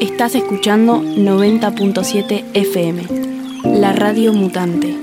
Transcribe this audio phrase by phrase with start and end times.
[0.00, 3.02] Estás escuchando 90.7 FM,
[3.80, 4.94] la radio mutante.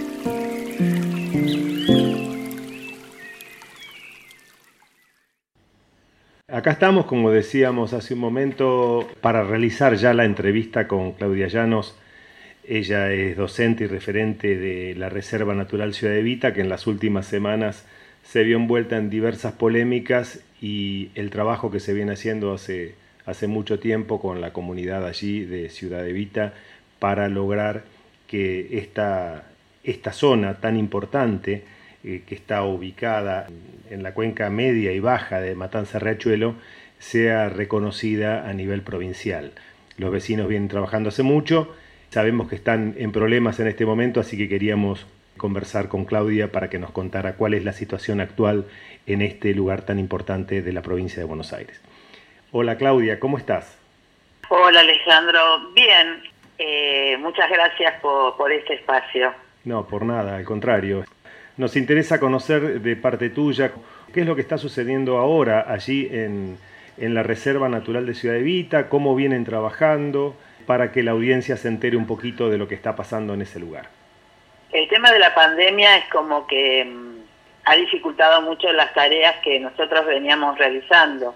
[6.47, 11.97] Acá estamos, como decíamos hace un momento, para realizar ya la entrevista con Claudia Llanos.
[12.65, 16.87] Ella es docente y referente de la Reserva Natural Ciudad de Vita, que en las
[16.87, 17.85] últimas semanas
[18.29, 22.95] se vio envuelta en diversas polémicas y el trabajo que se viene haciendo hace
[23.27, 26.53] hace mucho tiempo con la comunidad allí de Ciudad Evita
[26.97, 27.83] para lograr
[28.25, 29.43] que esta,
[29.83, 31.65] esta zona tan importante
[32.03, 33.47] eh, que está ubicada
[33.91, 36.55] en la cuenca media y baja de Matanza Riachuelo
[36.99, 39.51] sea reconocida a nivel provincial.
[39.97, 41.75] Los vecinos vienen trabajando hace mucho,
[42.09, 45.05] sabemos que están en problemas en este momento, así que queríamos
[45.37, 48.65] conversar con Claudia para que nos contara cuál es la situación actual
[49.05, 51.81] en este lugar tan importante de la provincia de Buenos Aires.
[52.51, 53.77] Hola Claudia, ¿cómo estás?
[54.49, 56.23] Hola Alejandro, bien.
[56.57, 59.33] Eh, muchas gracias por, este espacio.
[59.65, 61.03] No, por nada, al contrario.
[61.57, 63.71] Nos interesa conocer de parte tuya
[64.13, 66.57] qué es lo que está sucediendo ahora allí en,
[66.97, 71.67] en la Reserva Natural de Ciudad Evita, cómo vienen trabajando, para que la audiencia se
[71.67, 73.96] entere un poquito de lo que está pasando en ese lugar.
[74.77, 77.17] El tema de la pandemia es como que mm,
[77.65, 81.33] ha dificultado mucho las tareas que nosotros veníamos realizando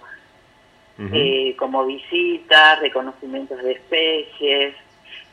[1.12, 4.76] eh, como visitas, reconocimientos de especies,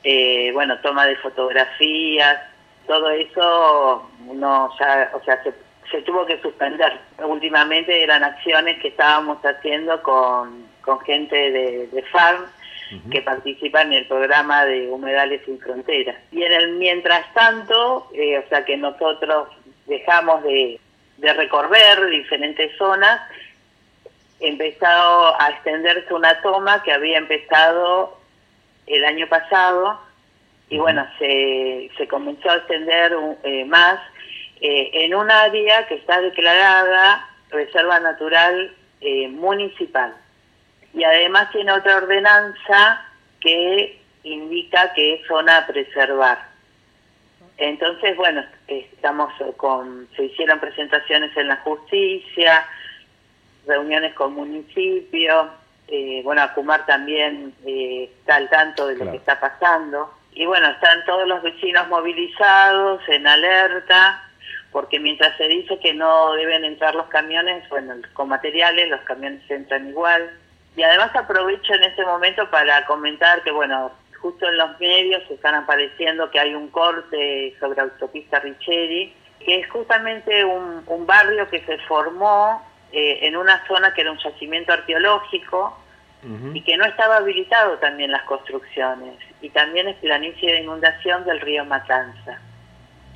[0.02, 2.38] eh, bueno, toma de fotografías,
[2.86, 6.98] todo eso uno ya, o sea, se, tuvo que suspender.
[7.18, 12.46] Últimamente eran acciones que estábamos haciendo con, con gente de, de FARM,
[13.10, 16.16] que participa en el programa de Humedales sin Fronteras.
[16.32, 19.48] Y en el mientras tanto, eh, o sea que nosotros
[19.86, 20.80] dejamos de,
[21.18, 23.20] de recorrer diferentes zonas
[24.40, 28.18] empezado a extenderse una toma que había empezado
[28.86, 30.00] el año pasado
[30.70, 34.00] y bueno, se, se comenzó a extender eh, más
[34.60, 40.14] eh, en un área que está declarada Reserva Natural eh, Municipal.
[40.94, 43.04] Y además tiene otra ordenanza
[43.40, 46.38] que indica que es zona a preservar.
[47.56, 52.66] Entonces, bueno, estamos con, se hicieron presentaciones en la justicia,
[53.66, 55.48] reuniones con municipios,
[55.88, 60.12] eh, bueno, Acumar también eh, está al tanto de lo que está pasando.
[60.32, 64.22] Y bueno, están todos los vecinos movilizados, en alerta,
[64.70, 69.50] porque mientras se dice que no deben entrar los camiones, bueno, con materiales los camiones
[69.50, 70.30] entran igual.
[70.78, 73.90] Y además aprovecho en este momento para comentar que, bueno,
[74.20, 79.12] justo en los medios están apareciendo que hay un corte sobre autopista Richeri,
[79.44, 84.12] que es justamente un, un barrio que se formó eh, en una zona que era
[84.12, 85.76] un yacimiento arqueológico
[86.52, 89.16] y que no estaba habilitado también las construcciones.
[89.40, 92.40] Y también es planicie de inundación del río Matanza.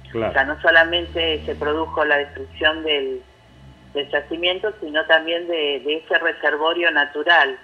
[0.08, 3.22] O sea, no solamente se produjo la destrucción del,
[3.94, 7.58] del yacimiento, sino también de, ese reservorio natural.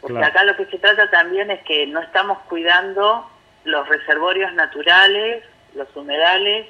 [0.00, 3.28] Porque acá lo que se trata también es que no estamos cuidando
[3.64, 5.42] los reservorios naturales,
[5.74, 6.66] los humedales,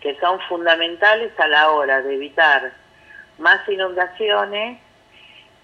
[0.00, 2.72] que son fundamentales a la hora de evitar
[3.38, 4.80] más inundaciones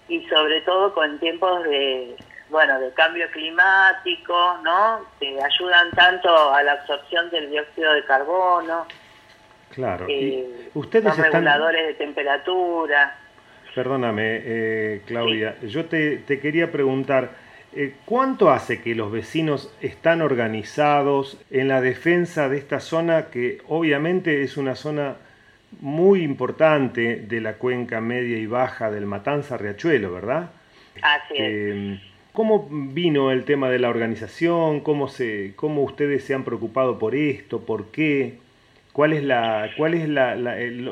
[0.07, 2.15] y sobre todo con tiempos de
[2.49, 8.85] bueno de cambio climático no que ayudan tanto a la absorción del dióxido de carbono
[9.73, 13.17] claro eh, ustedes son reguladores de temperatura
[13.73, 17.43] perdóname eh, Claudia yo te, te, quería preguntar
[17.75, 23.61] eh, ¿Cuánto hace que los vecinos están organizados en la defensa de esta zona que
[23.67, 25.15] obviamente es una zona
[25.81, 30.51] muy importante de la cuenca media y baja del Matanza Riachuelo, ¿verdad?
[31.01, 31.99] Así es.
[32.31, 34.81] ¿Cómo vino el tema de la organización?
[34.81, 37.65] ¿Cómo, se, ¿Cómo ustedes se han preocupado por esto?
[37.65, 38.37] ¿Por qué?
[38.93, 40.35] ¿Cuál es la, cuál es la,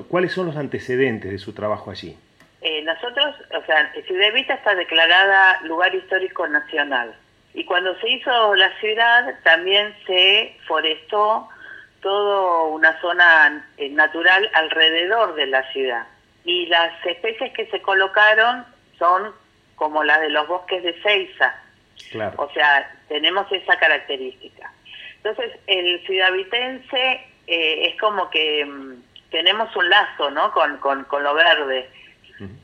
[0.09, 2.17] ¿Cuáles son los antecedentes de su trabajo allí?
[2.61, 7.13] Eh, nosotros, o sea, Ciudad Vista está declarada lugar histórico nacional.
[7.53, 11.47] Y cuando se hizo la ciudad, también se forestó
[12.01, 16.07] todo una zona eh, natural alrededor de la ciudad.
[16.43, 18.65] Y las especies que se colocaron
[18.97, 19.31] son
[19.75, 21.55] como las de los bosques de Ceiza.
[22.37, 24.71] O sea, tenemos esa característica.
[25.17, 30.51] Entonces, el ciudadvitense eh, es como que mm, tenemos un lazo, ¿no?
[30.51, 31.89] Con, con, con lo verde.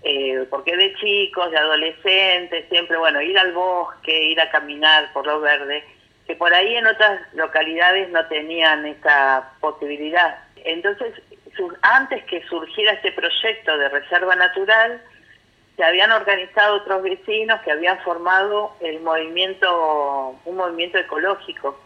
[0.01, 5.27] Eh, porque de chicos, de adolescentes, siempre, bueno, ir al bosque, ir a caminar por
[5.27, 5.83] lo verde,
[6.25, 10.39] que por ahí en otras localidades no tenían esta posibilidad.
[10.65, 11.13] Entonces
[11.81, 15.01] antes que surgiera este proyecto de reserva natural,
[15.75, 21.79] se habían organizado otros vecinos que habían formado el movimiento, un movimiento ecológico.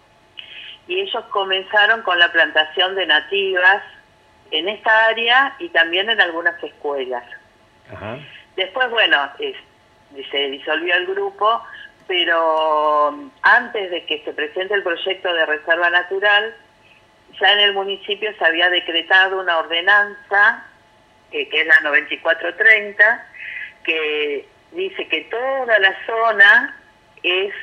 [0.88, 3.84] Y ellos comenzaron con la plantación de nativas
[4.52, 7.24] en esta área y también en algunas escuelas.
[8.56, 9.32] Después, bueno,
[10.32, 11.64] se disolvió el grupo,
[12.08, 16.54] pero antes de que se presente el proyecto de reserva natural,
[17.40, 20.66] ya en el municipio se había decretado una ordenanza,
[21.32, 23.28] que es la 9430,
[23.84, 26.78] que dice que toda la zona
[27.24, 27.54] es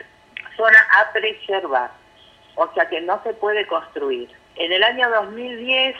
[0.56, 1.90] zona a preservar,
[2.58, 4.28] o sea que no se puede construir.
[4.56, 5.94] En el año 2010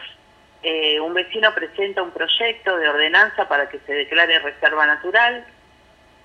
[0.64, 5.46] eh, un vecino presenta un proyecto de ordenanza para que se declare reserva natural,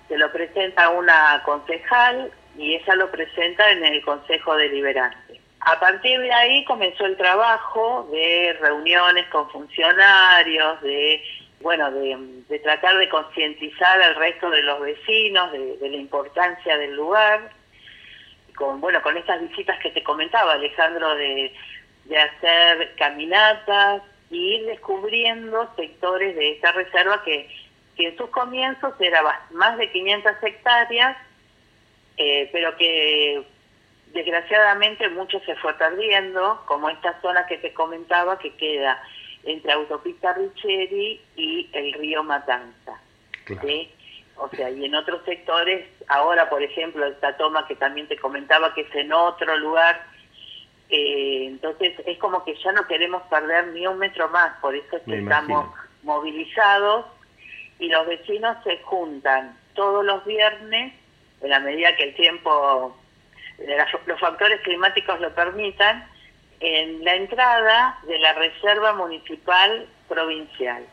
[0.08, 5.40] se lo presenta una concejal y ella lo presenta en el Consejo Deliberante.
[5.60, 11.24] A partir de ahí comenzó el trabajo de reuniones con funcionarios, de
[11.62, 17.52] bueno, de, tratar de concientizar al resto de los vecinos de, la importancia del lugar,
[18.56, 21.54] con bueno, con estas visitas que te comentaba Alejandro de,
[22.06, 27.50] de hacer caminatas y ir descubriendo sectores de esta reserva que,
[27.96, 29.22] que en sus comienzos era
[29.52, 31.18] más de 500 hectáreas,
[32.18, 33.44] eh, pero que
[34.14, 39.02] desgraciadamente mucho se fue perdiendo, como esta zona que te comentaba que queda
[39.44, 43.02] entre Autopista Richeri y el río Matanza.
[44.36, 48.74] O sea, y en otros sectores, ahora por ejemplo, esta toma que también te comentaba
[48.74, 50.04] que es en otro lugar,
[50.90, 54.98] eh, entonces es como que ya no queremos perder ni un metro más, por eso
[54.98, 55.74] es que estamos
[56.04, 57.06] movilizados
[57.80, 60.94] y los vecinos se juntan todos los viernes,
[61.42, 62.96] en la medida que el tiempo,
[64.06, 66.08] los factores climáticos lo permitan,
[66.60, 70.86] en la entrada de la Reserva Municipal Provincial,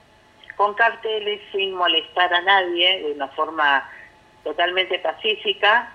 [0.57, 3.89] con carteles sin molestar a nadie, de una forma
[4.45, 5.93] totalmente pacífica,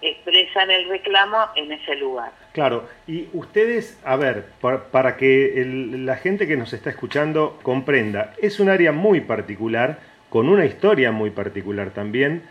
[0.00, 2.32] expresan el reclamo en ese lugar.
[2.52, 5.62] Claro, y ustedes, a ver, para, que
[5.92, 11.12] la gente que nos está escuchando comprenda, es un área muy particular, con una historia
[11.12, 12.42] muy particular también,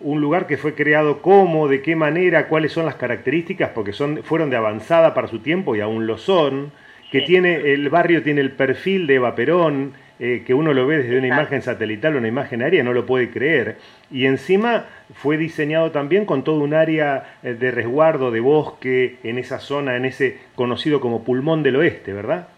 [0.00, 4.22] un lugar que fue creado cómo, de qué manera, cuáles son las características, porque son,
[4.22, 6.72] fueron de avanzada para su tiempo y aún lo son,
[7.10, 10.98] que tiene, el barrio tiene el perfil de Eva Perón, eh, que uno lo ve
[10.98, 13.78] desde una imagen satelital o una imagen aérea, no lo puede creer.
[14.10, 19.38] Y encima fue diseñado también con todo un área eh, de resguardo, de bosque, en
[19.38, 22.48] esa zona, en ese conocido como pulmón del oeste, ¿verdad?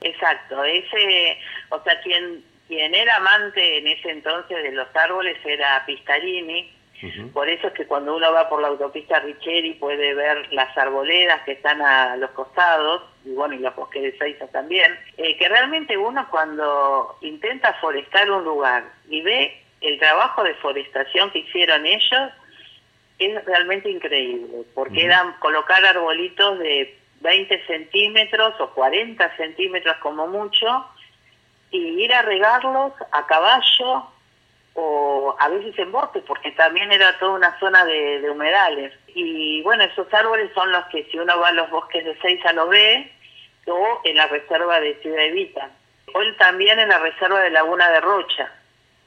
[0.00, 5.84] Exacto, ese, o sea, quien, quien era amante en ese entonces de los árboles era
[5.84, 6.70] Pistarini,
[7.32, 11.42] por eso es que cuando uno va por la autopista Richeri puede ver las arboledas
[11.42, 15.48] que están a los costados, y bueno, y los bosques de Seiza también, eh, que
[15.48, 21.86] realmente uno cuando intenta forestar un lugar y ve el trabajo de forestación que hicieron
[21.86, 22.30] ellos,
[23.18, 30.86] es realmente increíble, porque eran colocar arbolitos de 20 centímetros o 40 centímetros como mucho,
[31.70, 34.06] y ir a regarlos a caballo
[34.74, 38.92] o a veces en bosque, porque también era toda una zona de, humedales.
[39.08, 42.52] Y bueno, esos árboles son los que si uno va a los bosques de Seiza
[42.52, 43.10] lo ve,
[43.66, 45.70] o en la reserva de Ciudad Evita.
[46.14, 48.52] O también en la reserva de Laguna de Rocha,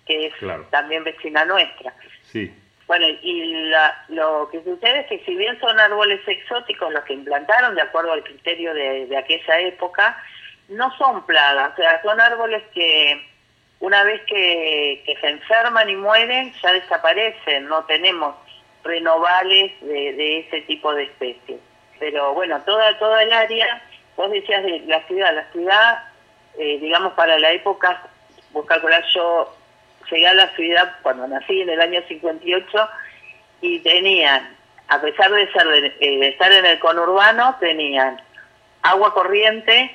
[0.06, 0.34] que es
[0.70, 1.94] también vecina nuestra.
[2.24, 2.54] Sí.
[2.88, 3.72] Bueno, y
[4.10, 8.12] lo que sucede es que si bien son árboles exóticos los que implantaron de acuerdo
[8.12, 10.18] al criterio de, de aquella época,
[10.70, 13.33] no son plagas, o sea, son árboles que
[13.84, 18.34] una vez que, se enferman y mueren, ya desaparecen, no tenemos
[18.82, 21.60] renovales de, ese tipo de especies.
[22.00, 23.84] Pero bueno, toda, toda el área,
[24.16, 26.00] vos decías de la ciudad, la ciudad,
[26.58, 28.08] eh, digamos para la época,
[28.54, 28.66] vos
[29.14, 29.54] yo
[30.10, 32.90] llegué a la ciudad cuando nací en el año 58
[33.60, 34.56] y tenían,
[34.88, 35.68] a pesar de, ser
[36.00, 38.22] eh, de estar en el conurbano, tenían
[38.82, 39.92] agua corriente,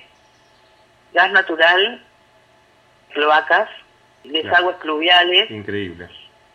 [1.15, 2.05] gas natural,
[3.19, 3.69] cloacas,
[4.23, 5.51] desagües pluviales.
[5.51, 6.09] Increíble.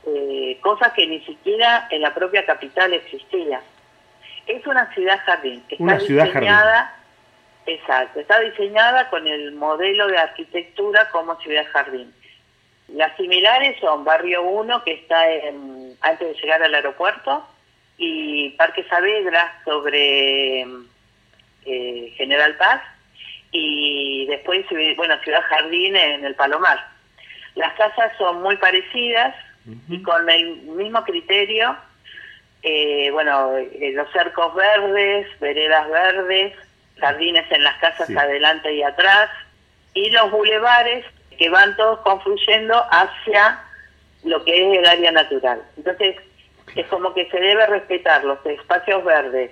[0.05, 3.62] Eh, cosas que ni siquiera en la propia capital existía.
[4.48, 5.62] Es una ciudad jardín.
[5.67, 6.96] Está una ciudad diseñada,
[7.65, 12.13] Exacto, está diseñada con el modelo de arquitectura como ciudad jardín.
[12.89, 17.48] Las similares son Barrio 1, que está en, antes de llegar al aeropuerto,
[17.98, 20.67] y Parque Saavedra sobre
[21.65, 22.82] eh, General Paz,
[23.53, 24.65] y después,
[24.98, 26.86] bueno, Ciudad Jardín en el Palomar.
[27.55, 29.36] Las casas son muy parecidas
[29.88, 31.77] y con el mismo criterio,
[32.63, 36.53] eh, bueno, eh, los cercos verdes, veredas verdes,
[37.00, 39.29] jardines en las casas adelante y atrás,
[39.93, 41.05] y los bulevares
[41.38, 43.62] que van todos confluyendo hacia
[44.24, 45.62] lo que es el área natural.
[45.77, 46.15] Entonces,
[46.75, 49.51] es como que se debe respetar los espacios verdes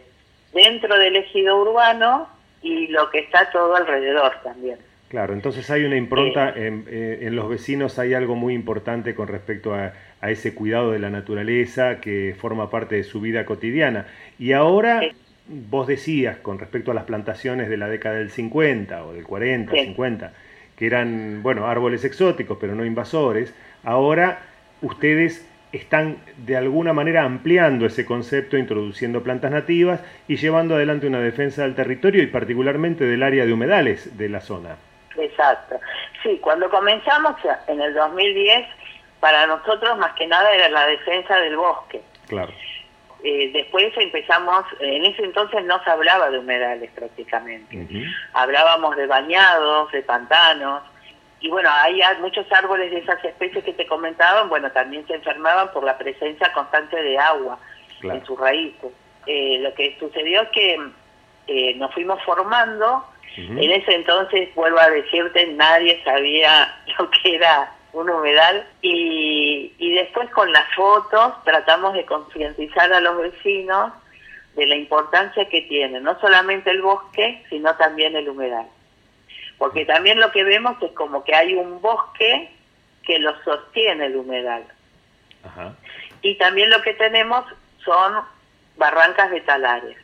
[0.54, 2.28] dentro del ejido urbano
[2.62, 4.78] y lo que está todo alrededor también.
[5.12, 9.74] Claro, entonces hay una impronta, eh, en, los vecinos hay algo muy importante con respecto
[9.76, 9.92] a,
[10.22, 14.06] ese cuidado de la naturaleza que forma parte de su vida cotidiana.
[14.40, 15.02] Y ahora,
[15.48, 19.74] vos decías con respecto a las plantaciones de la década del 50 o del 40,
[19.74, 20.32] 50,
[20.78, 23.54] que eran, bueno, árboles exóticos, pero no invasores,
[23.84, 24.44] ahora
[24.82, 31.20] ustedes están de alguna manera ampliando ese concepto, introduciendo plantas nativas y llevando adelante una
[31.20, 34.76] defensa del territorio y particularmente del área de humedales de la zona.
[35.18, 35.80] Exacto.
[36.24, 37.36] Sí, cuando comenzamos
[37.68, 38.68] en el 2010,
[39.20, 42.02] para nosotros más que nada era la defensa del bosque.
[42.28, 42.52] Claro.
[43.24, 47.86] Eh, después empezamos, en ese entonces no se hablaba de humedales prácticamente.
[48.34, 50.82] Hablábamos de bañados, de pantanos,
[51.42, 55.72] y bueno, hay muchos árboles de esas especies que te comentaban, bueno, también se enfermaban
[55.72, 57.58] por la presencia constante de agua
[58.04, 58.92] en sus raíces.
[59.26, 60.80] Eh, lo que sucedió es que
[61.48, 63.06] eh, nos fuimos formando,
[63.38, 68.68] en ese entonces, vuelvo a decirte, nadie sabía lo que era un humedal.
[68.82, 73.94] Y, y después con las fotos tratamos de concientizar a los vecinos
[74.56, 78.68] de la importancia que tiene no solamente el bosque, sino también el humedal
[79.62, 82.50] porque también lo que vemos es como que hay un bosque
[83.04, 84.64] que lo sostiene el humedal.
[86.24, 87.46] Y también lo que tenemos
[87.86, 88.24] son
[88.76, 89.98] barrancas de talares.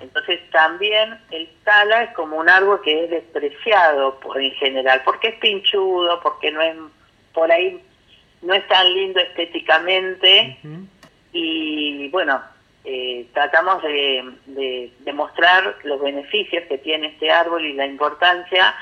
[0.00, 5.28] Entonces también el tala es como un árbol que es despreciado por en general, porque
[5.28, 6.74] es pinchudo, porque no es
[7.32, 7.80] por ahí
[8.42, 10.58] no es tan lindo estéticamente
[11.32, 12.42] y bueno,
[12.88, 18.76] eh, tratamos de, demostrar los beneficios que tiene este árbol y la importancia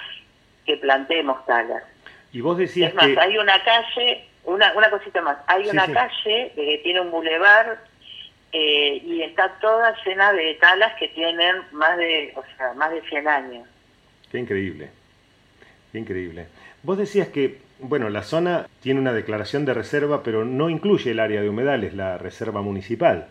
[0.67, 1.83] que plantemos talas.
[2.31, 6.53] Y vos decías es más, hay una calle, una, una cosita más, hay una calle
[6.55, 7.79] que tiene un bulevar
[8.53, 13.01] eh, y está toda llena de talas que tienen más de, o sea, más de
[13.09, 13.69] 100 años.
[14.31, 14.91] Qué increíble,
[15.93, 16.47] qué increíble.
[16.83, 21.21] Vos decías que, bueno, la zona tiene una declaración de reserva, pero no incluye el
[21.21, 23.29] área de humedales, la reserva municipal.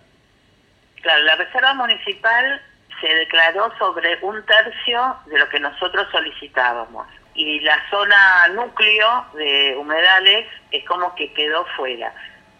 [1.03, 2.62] Claro, la Reserva Municipal
[3.01, 7.05] se declaró sobre un tercio de lo que nosotros solicitábamos.
[7.36, 12.13] Y la zona núcleo de humedales es como que quedó fuera.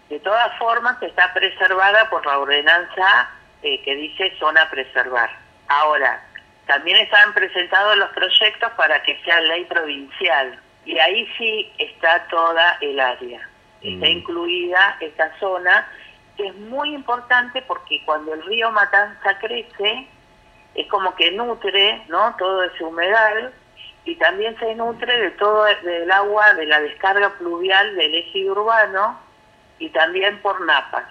[0.10, 3.30] De todas formas, está preservada por la ordenanza
[3.62, 5.30] eh, que dice zona preservar.
[5.70, 6.22] Ahora,
[6.68, 10.60] también están presentados los proyectos para que sea ley provincial.
[10.86, 13.48] Y ahí sí está toda el área.
[13.82, 14.18] Está mm.
[14.18, 15.88] incluida esta zona
[16.36, 20.08] que es muy importante porque cuando el río Matanza crece,
[20.76, 22.36] es como que nutre ¿no?
[22.38, 23.54] todo ese humedal
[24.06, 29.20] y también se nutre de todo el agua de la descarga pluvial del eje urbano
[29.80, 31.06] y también por napas.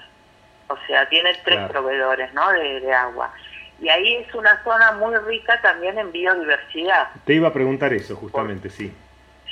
[0.69, 2.51] O sea, tiene tres proveedores ¿no?
[2.51, 3.33] de, agua.
[3.81, 7.09] Y ahí es una zona muy rica también en biodiversidad.
[7.25, 8.95] Te iba a preguntar eso, justamente, sí.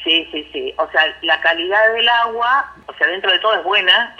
[0.04, 0.74] Sí, sí, sí.
[0.78, 4.16] O sea, la calidad del agua, o sea, dentro de todo es buena,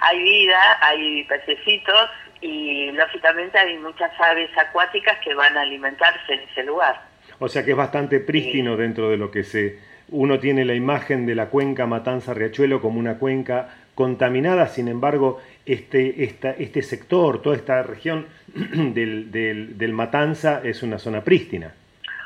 [0.00, 6.40] hay vida, hay pececitos y lógicamente hay muchas aves acuáticas que van a alimentarse en
[6.40, 7.00] ese lugar.
[7.38, 9.78] O sea que es bastante prístino dentro de lo que se...
[10.08, 16.24] Uno tiene la imagen de la cuenca Matanza-Riachuelo como una cuenca contaminada, sin embargo, este,
[16.24, 21.72] esta, este sector, toda esta región del, del, del Matanza es una zona prístina.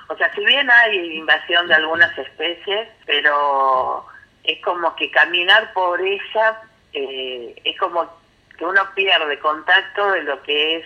[0.08, 4.06] O sea, si bien hay invasión de algunas especies, pero
[4.44, 6.60] es como que caminar por ella
[6.94, 8.08] eh, es como
[8.56, 10.84] que uno pierde contacto de lo que es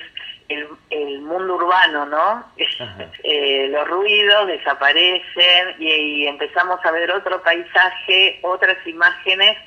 [0.49, 2.45] el, mundo urbano, ¿no?
[3.23, 9.59] eh, los ruidos desaparecen y, empezamos a ver otro paisaje, otras imágenes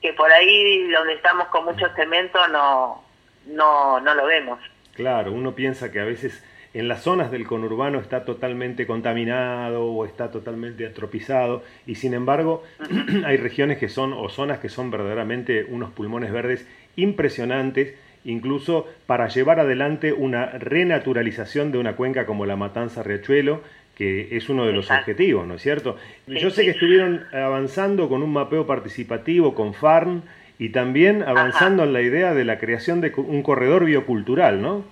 [0.00, 3.02] que por ahí donde estamos con mucho cemento no,
[3.46, 4.60] no, no lo vemos.
[4.94, 10.04] Claro, uno piensa que a veces en las zonas del conurbano está totalmente contaminado o
[10.04, 12.64] está totalmente atropizado y sin embargo
[13.24, 16.66] hay regiones que son o zonas que son verdaderamente unos pulmones verdes
[16.96, 23.60] impresionantes incluso para llevar adelante una renaturalización de una cuenca como la Matanza Riachuelo,
[23.94, 25.96] que es uno de los objetivos, ¿no es cierto?
[26.26, 30.22] Yo sé que estuvieron avanzando con un mapeo participativo con FARN
[30.58, 34.84] y también avanzando en la idea de la creación de un corredor biocultural, ¿no?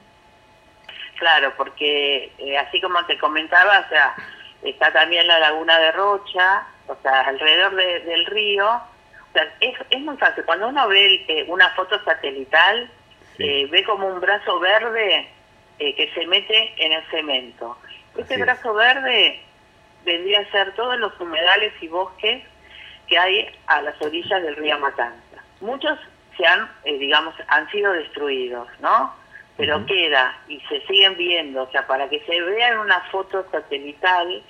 [1.22, 4.12] Claro, porque eh, así como te comentaba, o sea,
[4.64, 8.66] está también la laguna de Rocha, o sea, alrededor del río.
[8.66, 10.44] O sea, es, es muy fácil.
[10.44, 12.90] Cuando uno ve eh, una foto satelital,
[13.38, 15.28] eh, ve como un brazo verde
[15.78, 17.78] que se mete en el cemento.
[18.16, 19.40] Ese brazo verde
[20.04, 22.42] vendría a ser todos los humedales y bosques
[23.06, 25.44] que hay a las orillas del río Matanza.
[25.60, 26.00] Muchos
[26.36, 29.21] se han, eh, digamos, han sido destruidos, ¿no?
[29.56, 33.46] Pero queda y se siguen viendo, o sea, para que se vea en una foto
[33.52, 34.42] satelital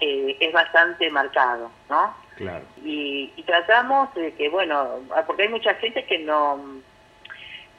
[0.00, 2.14] eh, es bastante marcado, ¿no?
[2.36, 2.64] Claro.
[2.84, 6.80] Y, tratamos de que, bueno, ah, porque hay mucha gente que no,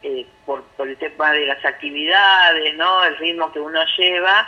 [0.02, 3.04] eh, por, por el tema de las actividades, ¿no?
[3.04, 4.48] El ritmo que uno lleva,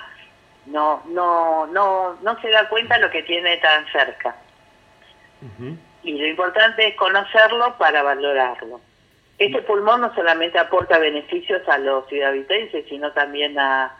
[0.66, 4.36] no, no, no, no se da cuenta lo que tiene tan cerca.
[6.04, 8.82] Y lo importante es conocerlo para valorarlo.
[9.40, 12.46] Este pulmón no solamente aporta beneficios a los ciudadanos,
[12.90, 13.96] sino también a,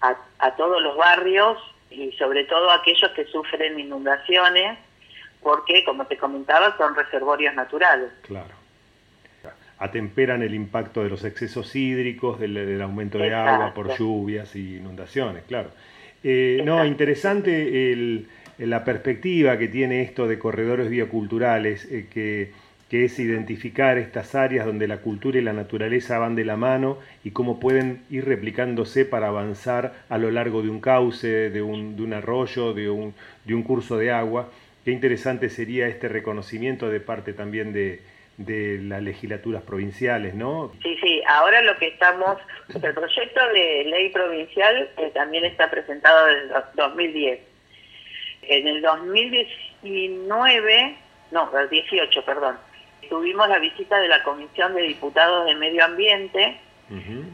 [0.00, 1.58] a, todos los barrios
[1.90, 4.78] y sobre todo a aquellos que sufren inundaciones,
[5.42, 8.10] porque, como te comentaba, son reservorios naturales.
[8.22, 8.60] Claro.
[9.78, 15.44] Atemperan el impacto de los excesos hídricos, del, aumento de agua por lluvias y inundaciones,
[15.48, 15.70] claro.
[16.22, 22.52] Eh, no, interesante el, la perspectiva que tiene esto de corredores bioculturales, eh, que,
[22.90, 26.98] que, es identificar estas áreas donde la cultura y la naturaleza van de la mano
[27.24, 31.96] y cómo pueden ir replicándose para avanzar a lo largo de un cauce, de un,
[31.96, 34.50] de un arroyo, de un, de un curso de agua.
[34.84, 38.02] Qué interesante sería este reconocimiento de parte también de,
[38.38, 40.72] las legislaturas provinciales, ¿no?
[40.82, 46.26] Sí, sí, ahora lo que estamos, el proyecto de ley provincial eh, también está presentado
[46.28, 47.40] en el 2010.
[48.42, 50.96] En el 2019,
[51.32, 52.56] no, el 18, perdón,
[53.10, 56.58] tuvimos la visita de la Comisión de Diputados de Medio Ambiente,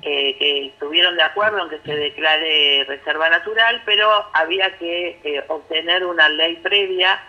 [0.02, 5.44] eh, que estuvieron de acuerdo en que se declare reserva natural, pero había que eh,
[5.48, 7.22] obtener una ley previa,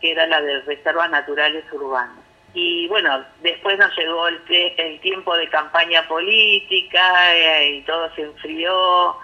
[0.00, 2.24] que era la de reservas naturales urbanas.
[2.54, 8.22] Y bueno, después nos llegó el, el tiempo de campaña política eh, y todo se
[8.22, 9.16] enfrió.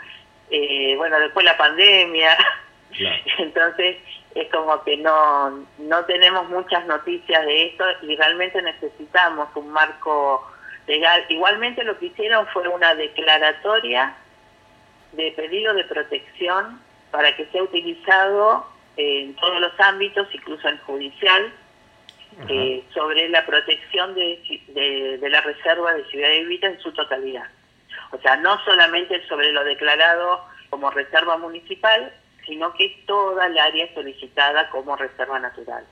[0.51, 2.37] Eh, bueno, después la pandemia.
[3.39, 3.97] Entonces
[4.35, 10.47] es como que no, no tenemos muchas noticias de esto y realmente necesitamos un marco
[10.87, 11.25] legal.
[11.29, 14.15] Igualmente lo que hicieron fue una declaratoria
[15.13, 21.53] de pedido de protección para que sea utilizado en todos los ámbitos, incluso en judicial,
[22.49, 27.47] eh, sobre la protección de, de, la reserva de Ciudad de Vita en su totalidad.
[28.13, 32.13] O sea, no solamente sobre lo declarado como reserva municipal,
[32.51, 35.85] sino que toda el área solicitada como reserva natural.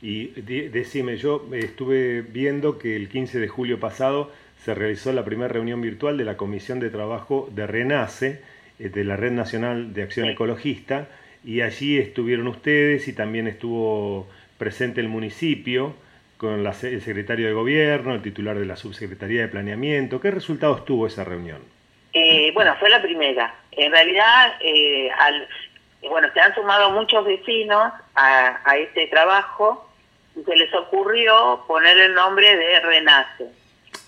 [0.00, 4.30] Y decime, yo estuve viendo que el 15 de julio pasado
[4.64, 8.40] se realizó la primera reunión virtual de la Comisión de Trabajo de RENACE,
[8.78, 11.08] eh, de la Red Nacional de Acción Ecologista,
[11.44, 15.94] y allí estuvieron ustedes y también estuvo presente el municipio,
[16.36, 20.20] con la, el secretario de gobierno, el titular de la subsecretaría de planeamiento.
[20.20, 21.75] ¿Qué resultados tuvo esa reunión?
[22.18, 23.54] Eh, bueno, fue la primera.
[23.72, 25.46] En realidad, eh, al,
[26.08, 29.90] bueno, se han sumado muchos vecinos a, a este trabajo
[30.34, 33.44] y se les ocurrió poner el nombre de Renace.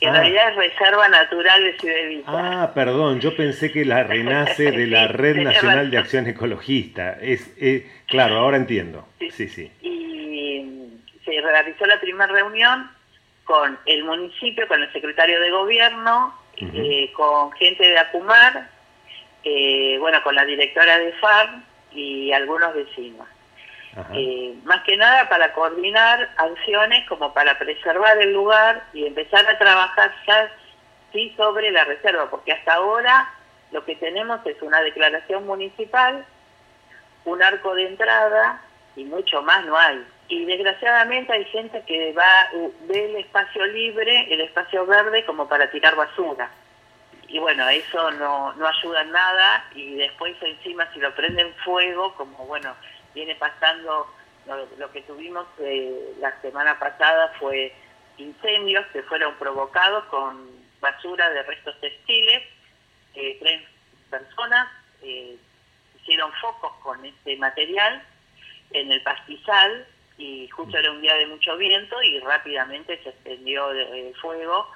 [0.01, 0.21] en ah.
[0.21, 2.33] realidad es Reserva Natural de Ciudad Vista.
[2.33, 7.19] Ah, perdón, yo pensé que la Renace de la Red Nacional de Acción Ecologista.
[7.21, 9.07] Es, eh, claro, ahora entiendo.
[9.19, 9.71] Sí, sí
[11.31, 12.91] se realizó la primera reunión
[13.45, 18.69] con el municipio, con el secretario de gobierno, eh, con gente de Acumar,
[19.45, 23.27] eh, bueno, con la directora de FAR y algunos vecinos.
[24.13, 29.59] Eh, más que nada para coordinar acciones como para preservar el lugar y empezar a
[29.59, 30.53] trabajar ya
[31.13, 33.29] sí sobre la reserva, porque hasta ahora
[33.73, 36.25] lo que tenemos es una declaración municipal,
[37.25, 38.63] un arco de entrada
[38.95, 42.51] y mucho más no hay y desgraciadamente hay gente que va
[42.83, 46.51] ve el espacio libre, el espacio verde como para tirar basura.
[47.29, 52.15] Y bueno, eso no, no ayuda en nada y después encima si lo prenden fuego,
[52.15, 52.75] como bueno,
[53.15, 54.07] viene pasando,
[54.79, 57.75] lo, que tuvimos eh, la semana pasada fue
[58.19, 62.43] incendios que fueron provocados con basura de restos textiles,
[63.15, 63.63] eh, tres
[64.11, 64.69] personas
[65.03, 65.37] eh,
[66.01, 68.03] hicieron focos con este material
[68.73, 69.87] en el pastizal
[70.19, 74.69] y justo era un día de mucho viento y rápidamente se extendió el fuego.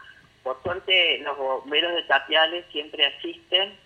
[0.42, 3.76] Por suerte los bomberos de Tapiales siempre asisten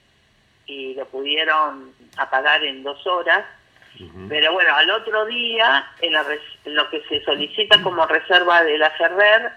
[0.67, 3.45] y lo pudieron apagar en dos horas.
[4.29, 9.53] Pero bueno, al otro día, en, lo que se solicita como reserva de la Ferrer,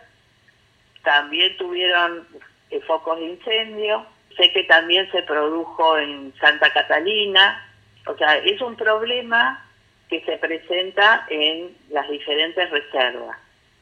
[1.03, 2.25] también tuvieron
[2.69, 4.05] eh, focos de incendio.
[4.37, 7.69] Sé que también se produjo en Santa Catalina.
[8.05, 9.68] O sea, es un problema
[10.09, 13.37] que se presenta en las diferentes reservas.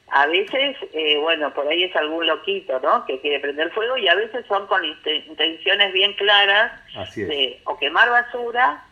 [0.09, 3.05] A veces, eh, bueno, por ahí es algún loquito, ¿no?
[3.05, 6.71] Que quiere prender fuego y a veces son con intenciones bien claras
[7.15, 8.83] de o quemar basura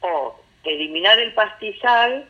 [0.00, 2.24] o eliminar el pastizal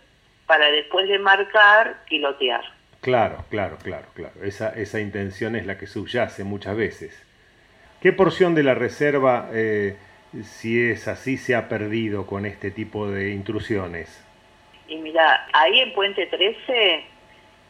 [0.47, 2.63] para después de marcar, pilotear.
[3.03, 4.43] Claro, claro, claro, claro.
[4.43, 7.23] Esa, esa intención es la que subyace muchas veces.
[8.01, 9.97] ¿Qué porción de la reserva, eh,
[10.43, 14.25] si es así, se ha perdido con este tipo de intrusiones?
[14.91, 17.05] Y mira, ahí en Puente 13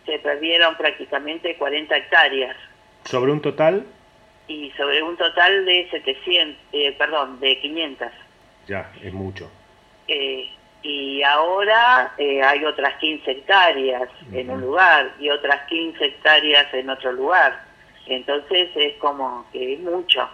[0.06, 2.56] se perdieron prácticamente 40 hectáreas.
[3.04, 3.86] ¿Sobre un total?
[4.48, 8.08] Y sobre un total de 700, eh, perdón, de 500.
[8.66, 9.50] Ya, es mucho.
[10.08, 10.50] Eh,
[10.82, 16.88] y ahora eh, hay otras 15 hectáreas en un lugar y otras 15 hectáreas en
[16.88, 17.64] otro lugar.
[18.06, 20.26] Entonces es como que es mucho,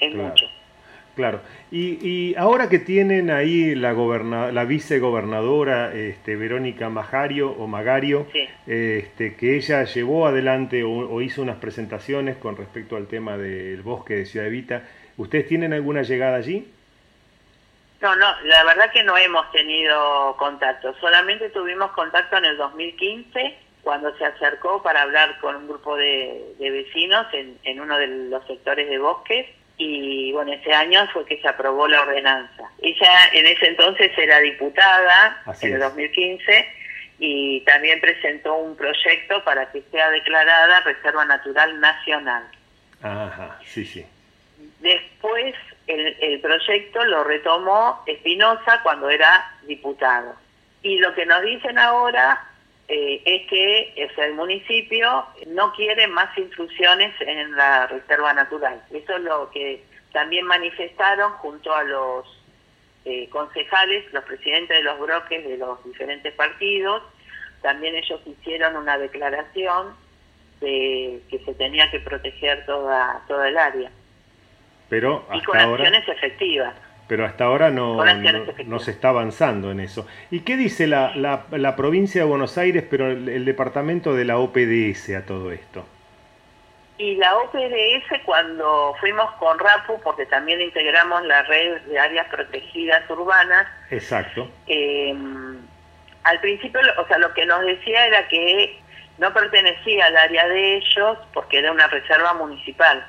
[0.00, 0.46] es mucho.
[1.14, 1.40] Claro.
[1.70, 8.26] Y, y, ahora que tienen ahí la, la vicegobernadora este, Verónica Majario o Magario,
[8.66, 14.14] este, que ella llevó adelante o, hizo unas presentaciones con respecto al tema del bosque
[14.14, 14.84] de Ciudad Evita,
[15.18, 16.66] ¿ustedes tienen alguna llegada allí?
[18.00, 20.94] No, no, la verdad que no hemos tenido contacto.
[20.98, 26.54] Solamente tuvimos contacto en el 2015 cuando se acercó para hablar con un grupo de,
[26.58, 29.46] vecinos en, en uno de los sectores de bosques
[29.84, 32.70] y bueno, ese año fue que se aprobó la ordenanza.
[32.80, 36.68] Ella en ese entonces era diputada, en el 2015,
[37.18, 42.44] y también presentó un proyecto para que sea declarada Reserva Natural Nacional.
[43.02, 44.06] Ajá, sí, sí.
[44.80, 45.54] Después
[45.88, 50.36] el, el proyecto lo retomó Espinosa cuando era diputado.
[50.82, 52.40] Y lo que nos dicen ahora
[52.88, 58.82] eh, es que el municipio no quiere más intrusiones en la reserva natural.
[58.90, 62.26] Eso es lo que también manifestaron junto a los
[63.04, 67.02] eh, concejales, los presidentes de los bloques de los diferentes partidos.
[67.62, 69.96] También ellos hicieron una declaración
[70.60, 73.90] de que se tenía que proteger toda, toda el área.
[74.88, 76.74] Pero y con acciones efectivas
[77.12, 78.02] pero hasta ahora no,
[78.64, 80.06] no, se está avanzando en eso.
[80.30, 85.10] ¿Y qué dice la, la, provincia de Buenos Aires, pero el, departamento de la OPDS
[85.10, 85.84] a todo esto?
[86.96, 93.02] Y la OPDS cuando fuimos con RAPU, porque también integramos la red de áreas protegidas
[93.10, 93.68] urbanas.
[93.90, 94.50] Exacto.
[94.66, 95.14] Eh,
[96.24, 98.80] al principio, o sea, lo que nos decía era que
[99.18, 103.06] no pertenecía al área de ellos porque era una reserva municipal.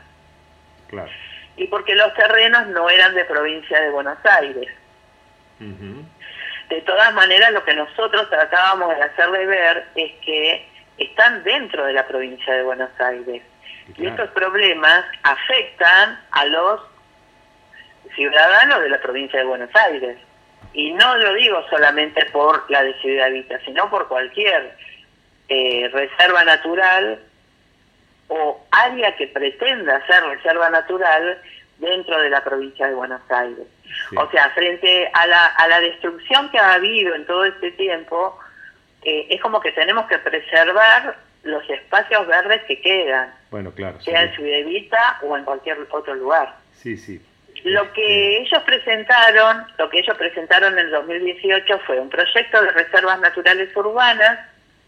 [0.90, 1.10] Claro
[1.58, 4.70] y porque los terrenos no eran de provincia de Buenos Aires.
[6.70, 11.94] De todas maneras, lo que nosotros tratábamos de hacerle ver es que están dentro de
[11.94, 13.44] la provincia de Buenos Aires.
[13.98, 16.82] Y estos problemas afectan a los
[18.16, 20.18] ciudadanos de la provincia de Buenos Aires.
[20.74, 24.76] Y no lo digo solamente por la de Ciudad Vita, sino por cualquier
[25.50, 27.20] eh, reserva natural
[28.28, 31.40] o área que pretenda ser reserva natural
[31.78, 33.68] dentro de la provincia de Buenos Aires.
[34.16, 38.40] O sea, frente a la, a la destrucción que ha habido en todo este tiempo,
[39.04, 44.24] eh, es como que tenemos que preservar los espacios verdes que quedan, bueno, claro, sea
[44.24, 46.56] en Ciudad o en cualquier otro lugar.
[46.74, 47.22] Sí, sí.
[47.66, 52.72] Lo que ellos presentaron, lo que ellos presentaron en el 2018 fue un proyecto de
[52.72, 54.40] reservas naturales urbanas,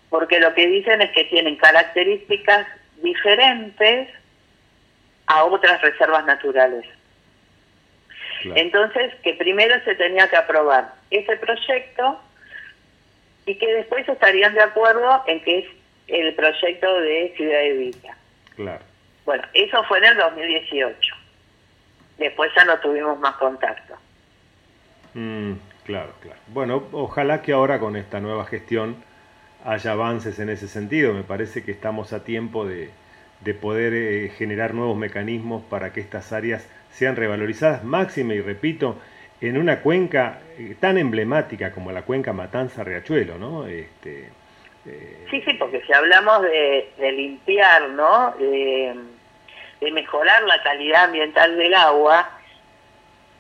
[0.10, 2.68] porque lo que dicen es que tienen características
[3.02, 4.10] diferentes
[5.28, 6.86] a otras reservas naturales.
[8.44, 12.20] Entonces, que primero se tenía que aprobar ese proyecto
[13.46, 15.66] y que después estarían de acuerdo en que es
[16.08, 18.18] el proyecto de Ciudad de Villa.
[18.56, 18.84] Claro.
[19.26, 21.16] Bueno, eso fue en el 2018.
[22.18, 23.96] Después ya no tuvimos más contacto.
[25.16, 25.54] Mm,
[25.84, 26.40] claro, claro.
[26.48, 29.04] Bueno, ojalá que ahora con esta nueva gestión
[29.66, 31.14] haya avances en ese sentido.
[31.14, 32.90] Me parece que estamos a tiempo de,
[33.42, 38.98] de poder eh, generar nuevos mecanismos para que estas áreas sean revalorizadas, máxima y repito,
[39.42, 43.68] en una cuenca eh, tan emblemática como la cuenca Matanza-Riachuelo, ¿no?
[43.68, 44.30] Este,
[44.86, 48.34] eh, Sí, sí, porque si hablamos de, limpiar, ¿no?
[48.38, 48.96] De,
[49.92, 52.28] mejorar la calidad ambiental del agua,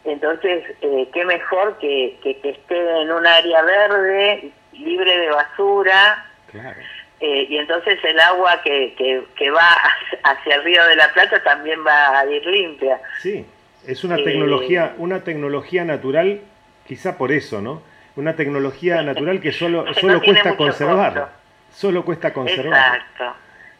[0.03, 6.79] entonces, qué mejor que, que esté en un área verde, libre de basura, claro
[7.19, 8.93] eh, y entonces el agua que,
[9.35, 9.69] que, va
[10.23, 12.99] hacia el río de la Plata también va a ir limpia.
[13.21, 13.45] Sí,
[13.87, 16.41] es una tecnología, eh, una tecnología natural,
[16.85, 17.81] quizá por eso, ¿no?
[18.17, 21.29] Una tecnología natural que solo, solo cuesta conservar.
[21.71, 22.95] Solo cuesta conservar.
[22.95, 23.35] Exacto.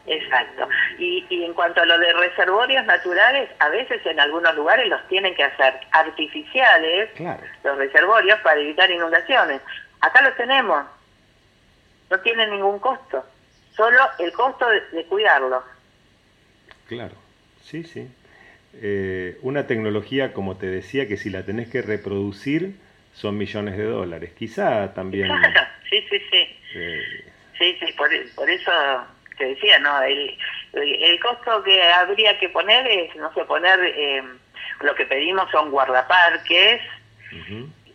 [0.08, 0.68] Exacto.
[0.98, 5.04] Y, y en cuanto a lo de reservorios naturales, a veces en algunos lugares los
[5.08, 7.10] tienen que hacer artificiales,
[7.64, 9.60] los reservorios, para evitar inundaciones.
[10.06, 10.84] Acá los tenemos,
[12.08, 13.24] no tiene ningún costo,
[13.74, 15.64] solo el costo de, cuidarlo.
[16.86, 17.16] Claro,
[17.60, 18.08] sí, sí.
[18.74, 22.76] Eh, una tecnología, como te decía, que si la tenés que reproducir,
[23.14, 24.32] son millones de dólares.
[24.38, 25.28] Quizá también...
[25.90, 26.58] sí, sí, sí.
[26.76, 28.70] Eh, sí, sí, por, por eso
[29.36, 30.02] te decía, ¿no?
[30.02, 30.38] El,
[30.72, 34.22] el, costo que habría que poner es, no sé, poner, eh,
[34.82, 36.80] lo que pedimos son guardaparques,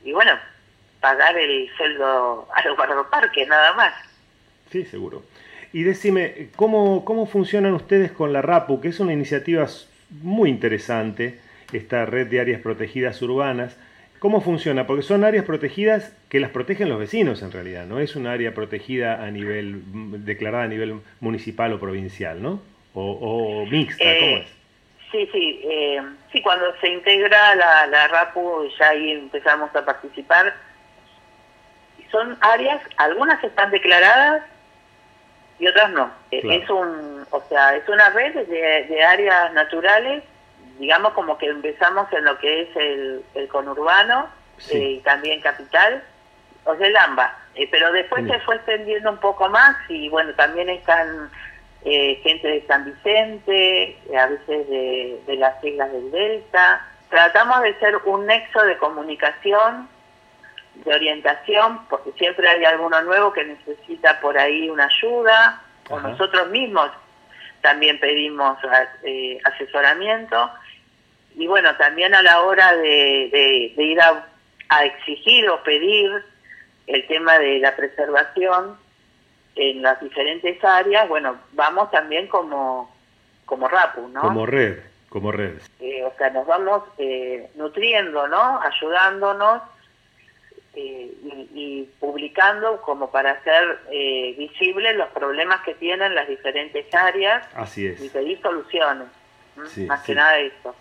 [0.03, 0.37] y bueno,
[1.01, 3.93] pagar el sueldo a los guardaparques, nada más.
[4.71, 5.23] Sí, seguro.
[5.73, 8.79] Y decime, ¿cómo, ¿cómo funcionan ustedes con la RAPU?
[8.79, 9.67] Que es una iniciativa
[10.21, 11.39] muy interesante,
[11.73, 13.77] esta red de áreas protegidas urbanas.
[14.19, 14.85] ¿Cómo funciona?
[14.85, 18.53] Porque son áreas protegidas que las protegen los vecinos en realidad, no es un área
[18.53, 19.81] protegida a nivel,
[20.23, 22.61] declarada a nivel municipal o provincial, ¿no?
[22.93, 24.47] O, mixta, ¿cómo eh, es?
[25.11, 30.53] Sí, sí, eh, sí, cuando se integra la, la RAPU ya ahí empezamos a participar.
[32.11, 34.43] Son áreas, algunas están declaradas
[35.61, 36.11] y otras no.
[36.31, 40.23] Eh, es un, o sea, es una red de, áreas naturales,
[40.79, 44.27] digamos como que empezamos en lo que es el, el conurbano
[44.71, 46.03] eh, y también capital,
[46.65, 47.37] o sea, el AMBA.
[47.53, 51.29] Eh, pero después se fue extendiendo un poco más y bueno, también están
[51.83, 56.87] gente de San Vicente, a veces de, de las islas del Delta.
[57.09, 59.87] Tratamos de ser un nexo de comunicación
[60.75, 66.49] de orientación, porque siempre hay alguno nuevo que necesita por ahí una ayuda, o nosotros
[66.49, 66.89] mismos
[67.61, 68.57] también pedimos
[69.03, 70.49] eh, asesoramiento.
[71.35, 74.25] Y bueno, también a la hora de, ir a,
[74.83, 76.11] exigir o pedir
[76.87, 78.77] el tema de la preservación
[79.55, 82.93] en las diferentes áreas, bueno, vamos también como,
[83.45, 84.21] como RAPU, ¿no?
[84.21, 84.79] Como red,
[85.09, 85.59] como red.
[85.79, 88.61] Eh, o sea, nos vamos eh, nutriendo, ¿no?
[88.61, 89.61] Ayudándonos
[90.73, 91.11] eh,
[91.53, 97.87] y, publicando como para hacer eh, visibles los problemas que tienen las diferentes áreas Así
[97.87, 98.01] es.
[98.01, 99.07] y pedir soluciones.
[99.87, 100.75] Más que nada eso.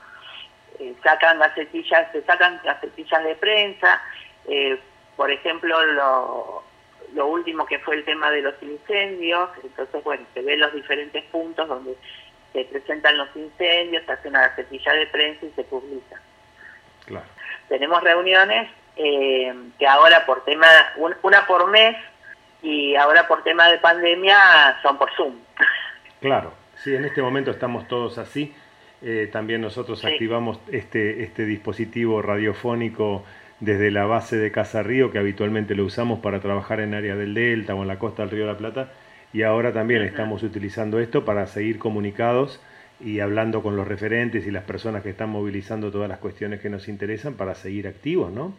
[0.78, 4.00] Eh, sacan gacetillas, se sacan gacetillas de prensa,
[4.46, 4.78] eh,
[5.16, 6.64] por ejemplo, lo,
[7.12, 11.22] lo último que fue el tema de los incendios, entonces, bueno, se ven los diferentes
[11.24, 11.94] puntos donde
[12.52, 16.20] se presentan los incendios, se hace una gacetilla de prensa y se publica.
[17.04, 17.26] Claro.
[17.68, 20.66] Tenemos reuniones eh, que ahora por tema,
[21.22, 21.96] una por mes
[22.62, 25.34] y ahora por tema de pandemia son por Zoom.
[26.20, 28.54] Claro, sí, en este momento estamos todos así.
[29.02, 33.24] Eh, también nosotros activamos este, este dispositivo radiofónico
[33.60, 37.34] desde la base de Casa Río, que habitualmente lo usamos para trabajar en área del
[37.34, 38.88] Delta o en la costa del Río de la Plata,
[39.32, 42.60] y ahora también estamos utilizando esto para seguir comunicados
[42.98, 46.68] y hablando con los referentes y las personas que están movilizando todas las cuestiones que
[46.68, 48.54] nos interesan para seguir activos, ¿no?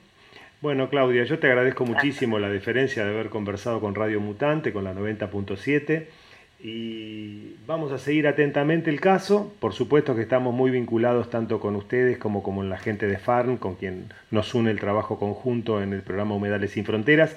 [0.61, 4.83] Bueno, Claudia, yo te agradezco muchísimo la diferencia de haber conversado con Radio Mutante, con
[4.83, 6.05] la 90.7,
[6.59, 9.51] y vamos a seguir atentamente el caso.
[9.59, 13.57] Por supuesto que estamos muy vinculados tanto con ustedes como con la gente de FARN,
[13.57, 17.35] con quien nos une el trabajo conjunto en el programa Humedales sin Fronteras.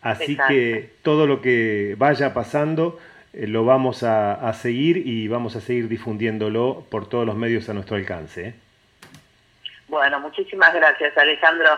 [0.00, 2.98] Así que todo lo que vaya pasando
[3.34, 7.74] eh, lo vamos a, seguir y vamos a seguir difundiéndolo por todos los medios a
[7.74, 8.48] nuestro alcance.
[8.48, 8.54] ¿eh?
[9.88, 11.68] Bueno, muchísimas gracias Alejandro.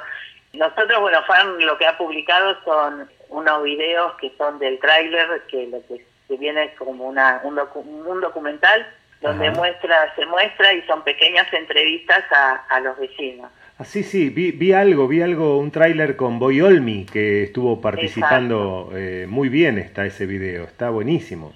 [0.56, 5.66] Nosotros, bueno, FAN lo que ha publicado son unos videos que son del tráiler, que
[5.66, 6.04] lo que,
[6.36, 8.86] viene como una, un, un documental
[9.20, 13.50] donde muestra se muestra y son pequeñas entrevistas a, los vecinos.
[13.78, 17.80] Ah, sí, sí, vi, vi algo, vi algo, un tráiler con Boy Olmi que estuvo
[17.80, 21.54] participando eh, muy bien está ese video, está buenísimo.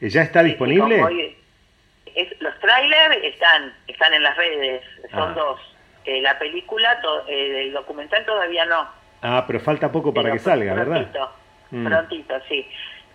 [0.00, 1.36] Eh, ¿Ya está disponible?
[2.40, 5.34] los trailers están, están en las redes, son ah.
[5.34, 5.75] dos
[6.06, 8.88] la película, eh, el documental todavía no.
[9.22, 11.08] Ah, pero falta poco para que salga, ¿verdad?
[11.70, 11.86] Mm.
[11.86, 12.66] Prontito, sí.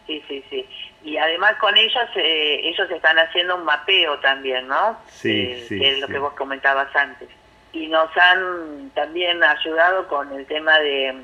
[0.07, 0.67] Sí, sí, sí.
[1.03, 4.97] Y además con ellos, eh, ellos están haciendo un mapeo también, ¿no?
[5.07, 5.79] Sí, eh, sí.
[5.79, 7.29] Que es lo que vos comentabas antes.
[7.71, 11.15] Y nos han también ayudado con el tema de,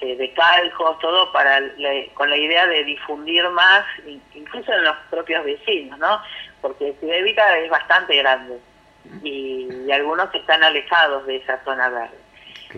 [0.00, 1.60] de caljos, todo, para
[2.14, 3.84] con la idea de difundir más,
[4.34, 6.22] incluso en los propios vecinos, ¿no?
[6.62, 8.58] Porque Ciudad Evita es bastante grande
[9.22, 12.16] y, algunos están alejados de esa zona verde.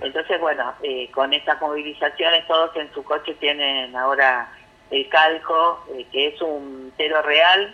[0.02, 4.50] Entonces, bueno, eh, con estas movilizaciones todos en su coche tienen ahora
[4.90, 7.72] el calco, eh, que es un tero real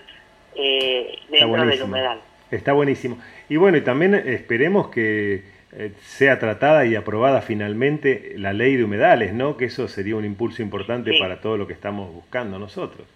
[0.55, 2.21] eh, dentro del humedal.
[2.51, 3.19] Está buenísimo.
[3.49, 5.59] Y bueno, y también esperemos que
[6.03, 9.57] sea tratada y aprobada finalmente la ley de humedales, ¿no?
[9.57, 13.07] Que eso sería un impulso importante para todo lo que estamos buscando nosotros.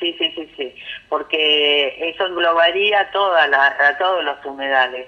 [0.00, 0.74] Sí, sí, sí, sí,
[1.08, 5.06] porque eso englobaría toda la, a todos los humedales.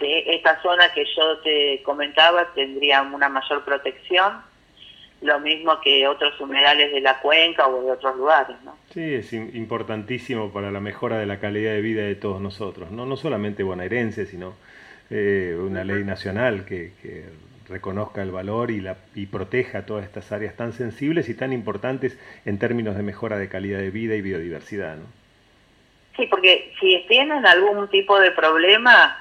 [0.00, 4.42] Esta zona que yo te comentaba tendría una mayor protección,
[5.20, 8.56] lo mismo que otros humedales de la cuenca o de otros lugares.
[8.64, 8.76] ¿no?
[8.92, 13.06] Sí, es importantísimo para la mejora de la calidad de vida de todos nosotros, no,
[13.06, 14.54] no solamente bonaerenses, sino
[15.10, 16.92] eh, una ley nacional que,
[17.68, 22.18] reconozca el valor y, la, y proteja todas estas áreas tan sensibles y tan importantes
[22.44, 24.96] en términos de mejora de calidad de vida y biodiversidad.
[24.96, 25.04] ¿no?
[26.16, 29.16] Sí, porque si tienen algún tipo de problema,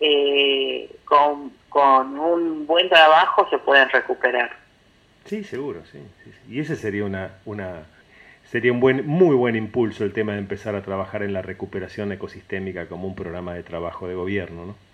[0.00, 4.50] eh, con, con un buen trabajo se pueden recuperar.
[5.24, 5.98] Sí, seguro, sí,
[6.48, 7.84] Y ese sería una, una
[8.44, 12.12] sería un buen, muy buen impulso el tema de empezar a trabajar en la recuperación
[12.12, 14.87] ecosistémica como un programa de trabajo de gobierno, ¿no?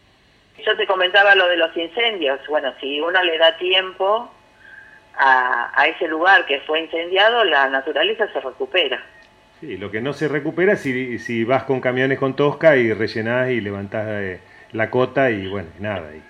[0.58, 2.40] Yo te comentaba lo de los incendios.
[2.48, 4.30] Bueno, si uno le da tiempo
[5.16, 9.02] a, a ese lugar que fue incendiado, la naturaleza se recupera.
[9.60, 12.92] Sí, lo que no se recupera es si, si vas con camiones con tosca y
[12.92, 14.40] rellenás y levantás eh,
[14.72, 16.10] la cota y bueno, nada.
[16.14, 16.22] Y,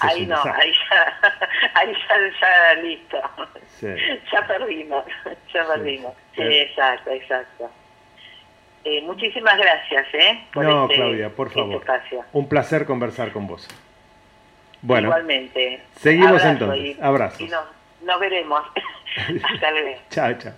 [0.00, 1.20] ahí no, ahí ya,
[1.74, 1.92] ahí
[2.40, 3.20] ya, listo.
[4.32, 5.04] Ya perdimos,
[5.52, 6.14] ya perdimos.
[6.34, 7.70] Sí, exacto, exacto.
[8.84, 10.44] Eh, muchísimas gracias, ¿eh?
[10.52, 11.82] Por no, este, Claudia, por este favor.
[12.32, 13.68] Un placer conversar con vos.
[14.82, 15.80] Bueno, igualmente.
[15.96, 17.00] Seguimos entonces.
[17.00, 17.40] Abrazos.
[17.40, 17.48] Y
[18.04, 18.62] nos veremos.
[19.52, 19.98] Hasta luego.
[20.10, 20.52] chao, chao.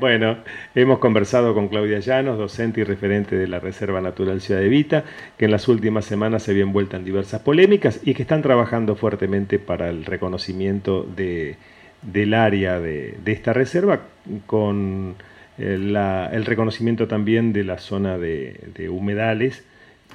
[0.00, 0.38] Bueno,
[0.74, 5.04] hemos conversado con Claudia Llanos, docente y referente de la Reserva Natural Ciudad de Vita,
[5.36, 8.96] que en las últimas semanas se había envuelta en diversas polémicas y que están trabajando
[8.96, 11.56] fuertemente para el reconocimiento de,
[12.00, 14.00] del área de, esta reserva
[14.46, 15.16] con
[15.60, 19.64] el, reconocimiento también de la zona de humedales,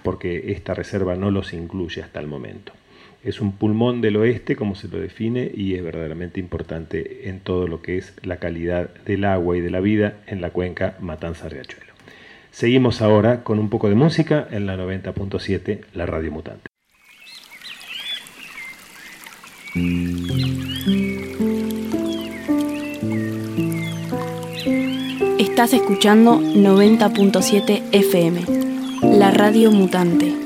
[0.04, 2.74] porque esta reserva no los incluye hasta el momento
[3.26, 7.68] es un pulmón del oeste, como se lo define, y es verdaderamente importante en todo
[7.68, 11.92] lo que es la calidad del agua y de la vida en la cuenca Matanza-Riachuelo.
[12.52, 16.70] Seguimos ahora con un poco de música en la 90.7, la Radio Mutante.
[25.56, 28.41] Estás escuchando 90.7 FM,
[29.18, 30.45] la Radio Mutante.